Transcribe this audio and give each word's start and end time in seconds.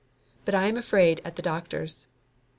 But 0.45 0.55
I 0.55 0.65
am 0.65 0.77
afraid 0.77 1.21
at 1.23 1.35
the 1.35 1.43
doctors. 1.43 2.07